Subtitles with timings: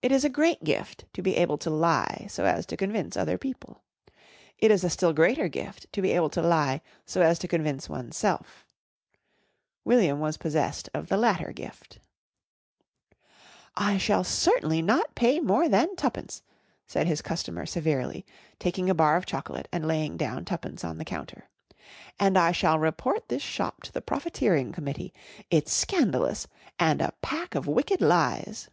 [0.00, 3.36] It is a great gift to be able to lie so as to convince other
[3.36, 3.82] people.
[4.56, 7.88] It is a still greater gift to be able to lie so as to convince
[7.88, 8.64] oneself.
[9.84, 11.98] William was possessed of the latter gift.
[13.76, 16.42] "I shall certainly not pay more than twopence,"
[16.86, 18.24] said his customer severely,
[18.60, 21.48] taking a bar of chocolate and laying down twopence on the counter.
[22.20, 25.12] "And I shall report this shop to the Profiteering Committee.
[25.50, 26.46] It's scandalous.
[26.78, 28.68] And a pack of wicked lies!"